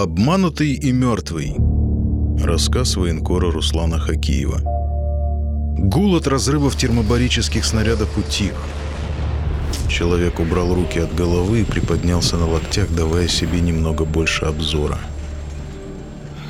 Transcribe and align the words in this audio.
Обманутый 0.00 0.74
и 0.74 0.92
мертвый. 0.92 1.56
Рассказ 2.40 2.94
военкора 2.94 3.50
Руслана 3.50 3.98
Хакиева. 3.98 4.60
Гул 5.76 6.14
от 6.14 6.28
разрывов 6.28 6.76
термобарических 6.76 7.64
снарядов 7.64 8.16
утих. 8.16 8.52
Человек 9.88 10.38
убрал 10.38 10.72
руки 10.72 11.00
от 11.00 11.12
головы 11.16 11.62
и 11.62 11.64
приподнялся 11.64 12.36
на 12.36 12.46
локтях, 12.46 12.94
давая 12.94 13.26
себе 13.26 13.60
немного 13.60 14.04
больше 14.04 14.44
обзора. 14.44 15.00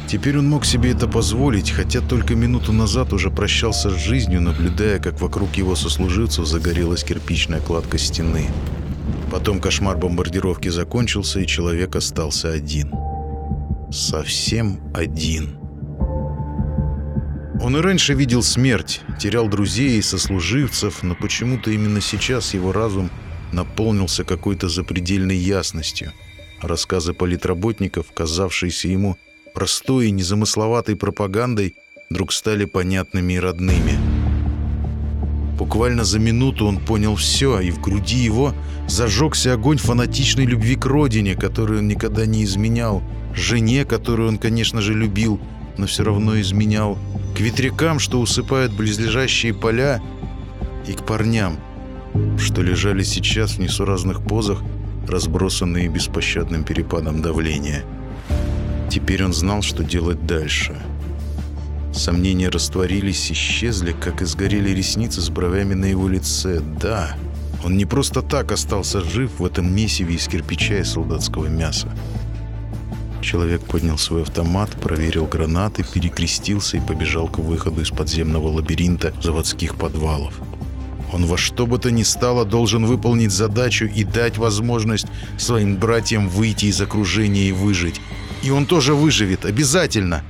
Теперь 0.06 0.36
он 0.38 0.46
мог 0.46 0.66
себе 0.66 0.90
это 0.90 1.08
позволить, 1.08 1.70
хотя 1.70 2.02
только 2.02 2.34
минуту 2.34 2.74
назад 2.74 3.14
уже 3.14 3.30
прощался 3.30 3.88
с 3.88 3.96
жизнью, 3.96 4.42
наблюдая, 4.42 4.98
как 4.98 5.22
вокруг 5.22 5.56
его 5.56 5.74
сослуживцев 5.74 6.44
загорелась 6.44 7.02
кирпичная 7.02 7.60
кладка 7.60 7.96
стены. 7.96 8.50
Потом 9.32 9.58
кошмар 9.58 9.96
бомбардировки 9.96 10.68
закончился, 10.68 11.40
и 11.40 11.46
человек 11.46 11.96
остался 11.96 12.52
один 12.52 12.90
совсем 13.90 14.80
один. 14.94 15.58
Он 17.60 17.76
и 17.76 17.80
раньше 17.80 18.14
видел 18.14 18.42
смерть, 18.42 19.00
терял 19.18 19.48
друзей 19.48 19.98
и 19.98 20.02
сослуживцев, 20.02 21.02
но 21.02 21.14
почему-то 21.14 21.70
именно 21.70 22.00
сейчас 22.00 22.54
его 22.54 22.72
разум 22.72 23.10
наполнился 23.52 24.24
какой-то 24.24 24.68
запредельной 24.68 25.36
ясностью. 25.36 26.12
Рассказы 26.62 27.14
политработников, 27.14 28.06
казавшиеся 28.12 28.88
ему 28.88 29.16
простой 29.54 30.08
и 30.08 30.12
незамысловатой 30.12 30.96
пропагандой, 30.96 31.74
вдруг 32.10 32.32
стали 32.32 32.64
понятными 32.64 33.34
и 33.34 33.40
родными. 33.40 34.07
Буквально 35.58 36.04
за 36.04 36.20
минуту 36.20 36.66
он 36.66 36.78
понял 36.78 37.16
все, 37.16 37.58
и 37.58 37.72
в 37.72 37.80
груди 37.80 38.18
его 38.18 38.54
зажегся 38.86 39.54
огонь 39.54 39.78
фанатичной 39.78 40.46
любви 40.46 40.76
к 40.76 40.86
родине, 40.86 41.34
которую 41.34 41.80
он 41.80 41.88
никогда 41.88 42.26
не 42.26 42.44
изменял, 42.44 43.02
жене, 43.34 43.84
которую 43.84 44.28
он, 44.28 44.38
конечно 44.38 44.80
же, 44.80 44.94
любил, 44.94 45.40
но 45.76 45.86
все 45.86 46.04
равно 46.04 46.40
изменял, 46.40 46.96
к 47.36 47.40
ветрякам, 47.40 47.98
что 47.98 48.20
усыпают 48.20 48.72
близлежащие 48.72 49.52
поля, 49.52 50.00
и 50.86 50.92
к 50.92 51.04
парням, 51.04 51.58
что 52.38 52.62
лежали 52.62 53.02
сейчас 53.02 53.52
в 53.52 53.58
несуразных 53.58 54.22
позах, 54.22 54.62
разбросанные 55.08 55.88
беспощадным 55.88 56.62
перепадом 56.62 57.20
давления. 57.20 57.82
Теперь 58.88 59.24
он 59.24 59.32
знал, 59.32 59.62
что 59.62 59.82
делать 59.84 60.24
дальше. 60.24 60.76
Сомнения 61.98 62.48
растворились, 62.48 63.32
исчезли, 63.32 63.90
как 63.90 64.22
и 64.22 64.24
сгорели 64.24 64.70
ресницы 64.70 65.20
с 65.20 65.30
бровями 65.30 65.74
на 65.74 65.86
его 65.86 66.08
лице. 66.08 66.60
Да, 66.80 67.16
он 67.64 67.76
не 67.76 67.86
просто 67.86 68.22
так 68.22 68.52
остался 68.52 69.00
жив 69.00 69.40
в 69.40 69.44
этом 69.44 69.74
месиве 69.74 70.14
из 70.14 70.28
кирпича 70.28 70.78
и 70.78 70.84
солдатского 70.84 71.46
мяса. 71.46 71.88
Человек 73.20 73.62
поднял 73.64 73.98
свой 73.98 74.22
автомат, 74.22 74.70
проверил 74.80 75.26
гранаты, 75.26 75.82
перекрестился 75.82 76.76
и 76.76 76.80
побежал 76.80 77.26
к 77.26 77.38
выходу 77.38 77.82
из 77.82 77.90
подземного 77.90 78.46
лабиринта 78.46 79.12
заводских 79.20 79.74
подвалов. 79.74 80.34
Он 81.12 81.26
во 81.26 81.36
что 81.36 81.66
бы 81.66 81.78
то 81.78 81.90
ни 81.90 82.04
стало 82.04 82.44
должен 82.44 82.86
выполнить 82.86 83.32
задачу 83.32 83.86
и 83.86 84.04
дать 84.04 84.38
возможность 84.38 85.06
своим 85.36 85.76
братьям 85.76 86.28
выйти 86.28 86.66
из 86.66 86.80
окружения 86.80 87.48
и 87.48 87.52
выжить. 87.52 88.00
И 88.44 88.50
он 88.50 88.66
тоже 88.66 88.94
выживет, 88.94 89.44
обязательно. 89.44 90.22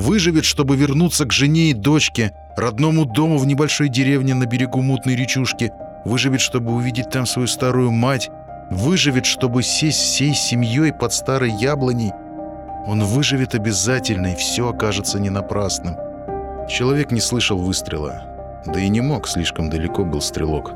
Выживет, 0.00 0.46
чтобы 0.46 0.76
вернуться 0.76 1.26
к 1.26 1.32
жене 1.32 1.70
и 1.70 1.74
дочке, 1.74 2.32
родному 2.56 3.04
дому 3.04 3.36
в 3.36 3.46
небольшой 3.46 3.90
деревне 3.90 4.32
на 4.32 4.46
берегу 4.46 4.80
мутной 4.80 5.14
речушки. 5.14 5.72
Выживет, 6.06 6.40
чтобы 6.40 6.72
увидеть 6.72 7.10
там 7.10 7.26
свою 7.26 7.46
старую 7.46 7.90
мать, 7.90 8.30
выживет, 8.70 9.26
чтобы 9.26 9.62
сесть 9.62 9.98
всей 9.98 10.32
семьей 10.32 10.94
под 10.94 11.12
старой 11.12 11.52
яблоней. 11.52 12.12
Он 12.86 13.04
выживет 13.04 13.54
обязательно, 13.54 14.32
и 14.32 14.36
все 14.36 14.70
окажется 14.70 15.20
не 15.20 15.28
напрасным. 15.28 15.96
Человек 16.66 17.10
не 17.10 17.20
слышал 17.20 17.58
выстрела. 17.58 18.22
Да 18.64 18.80
и 18.80 18.88
не 18.88 19.02
мог, 19.02 19.28
слишком 19.28 19.68
далеко 19.68 20.06
был 20.06 20.22
стрелок. 20.22 20.72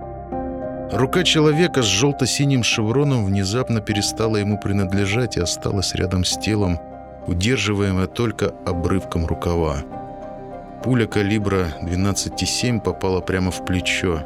Рука 0.92 1.22
человека 1.24 1.80
с 1.80 1.86
желто-синим 1.86 2.62
шевроном 2.62 3.24
внезапно 3.24 3.80
перестала 3.80 4.36
ему 4.36 4.58
принадлежать 4.58 5.38
и 5.38 5.40
осталась 5.40 5.94
рядом 5.94 6.26
с 6.26 6.36
телом, 6.36 6.78
удерживаемая 7.26 8.06
только 8.06 8.54
обрывком 8.66 9.26
рукава. 9.26 9.84
Пуля 10.82 11.06
калибра 11.06 11.74
12,7 11.82 12.80
попала 12.80 13.20
прямо 13.20 13.50
в 13.50 13.64
плечо. 13.64 14.22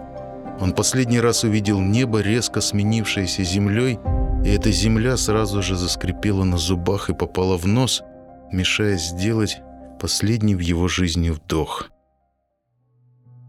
Он 0.61 0.73
последний 0.73 1.21
раз 1.21 1.45
увидел 1.45 1.81
небо, 1.81 2.21
резко 2.21 2.61
сменившееся 2.61 3.45
землей, 3.45 3.99
и 4.45 4.49
эта 4.51 4.73
земля 4.73 5.17
сразу 5.17 5.63
же 5.63 5.77
заскрипела 5.77 6.43
на 6.43 6.59
зубах 6.59 7.11
и 7.11 7.15
попала 7.15 7.57
в 7.57 7.67
нос, 7.67 8.03
мешая 8.51 8.97
сделать 8.97 9.59
последний 10.01 10.57
в 10.57 10.61
его 10.61 10.89
жизни 10.89 11.31
вдох. 11.31 11.91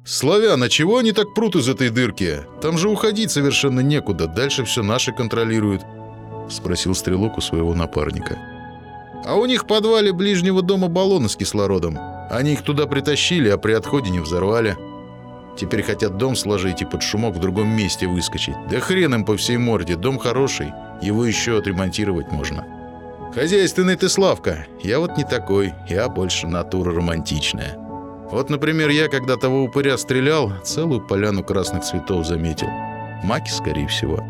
«Славян, 0.06 0.62
а 0.64 0.70
чего 0.70 0.98
они 0.98 1.12
так 1.12 1.34
прут 1.34 1.56
из 1.56 1.68
этой 1.68 1.90
дырки? 1.90 2.42
Там 2.62 2.78
же 2.78 2.90
уходить 2.90 3.31
совершенно 3.31 3.80
некуда, 3.80 4.28
дальше 4.28 4.64
все 4.66 4.84
наши 4.84 5.12
контролируют»,— 5.12 5.81
спросил 6.50 6.96
Стрелок 6.96 7.38
у 7.38 7.42
своего 7.42 7.76
напарника. 7.76 8.38
«А 9.25 9.36
у 9.36 9.46
них 9.46 9.64
в 9.64 9.68
подвале 9.68 10.14
ближнего 10.14 10.62
дома 10.62 10.88
баллоны 10.88 11.30
с 11.30 11.36
кислородом. 11.36 11.97
Они 12.30 12.53
их 12.53 12.64
туда 12.64 12.86
притащили, 12.86 13.50
а 13.50 13.58
при 13.58 13.74
отходе 13.74 14.09
не 14.09 14.20
взорвали». 14.20 14.78
Теперь 15.59 15.84
хотят 15.84 16.16
дом 16.16 16.38
сложить 16.38 16.81
и 16.81 16.86
под 16.86 17.03
шумок 17.03 17.36
в 17.36 17.40
другом 17.40 17.68
месте 17.68 18.08
выскочить. 18.08 18.56
Да 18.72 18.80
хрен 18.80 19.14
им 19.14 19.25
по 19.25 19.36
всей 19.36 19.58
морде, 19.58 19.98
дом 19.98 20.18
хороший, 20.18 20.72
его 21.02 21.25
еще 21.25 21.58
отремонтировать 21.58 22.31
можно. 22.31 22.66
Хозяйственный 23.36 23.98
ты, 23.98 24.08
Славка, 24.08 24.66
я 24.81 25.00
вот 25.00 25.18
не 25.18 25.25
такой, 25.25 25.74
я 25.90 26.08
больше 26.08 26.48
натура 26.48 26.94
романтичная. 26.96 27.78
Вот, 28.31 28.50
например, 28.50 28.90
я, 28.90 29.09
когда 29.09 29.36
того 29.36 29.64
упыря 29.64 29.98
стрелял, 29.98 30.53
целую 30.64 31.02
поляну 31.02 31.44
красных 31.44 31.84
цветов 31.84 32.25
заметил. 32.25 32.69
Маки, 33.24 33.50
скорее 33.50 33.88
всего. 33.88 34.24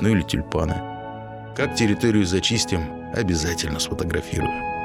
Ну 0.00 0.10
или 0.10 0.22
тюльпаны. 0.22 0.76
Как 1.56 1.74
территорию 1.74 2.26
зачистим, 2.26 3.05
обязательно 3.16 3.80
сфотографирую. 3.80 4.75